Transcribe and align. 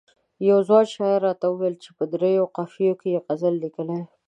یوه 0.47 0.61
ځوان 0.67 0.85
شاعر 0.93 1.19
راته 1.27 1.45
وویل 1.49 1.75
په 1.97 2.03
دریو 2.13 2.51
قافیو 2.57 2.99
کې 2.99 3.07
یې 3.13 3.23
غزل 3.25 3.53
لیکلی. 3.63 3.99